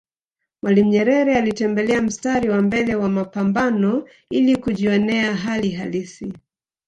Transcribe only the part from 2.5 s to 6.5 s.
mbele wa mapambano ili kujjionea hali halisi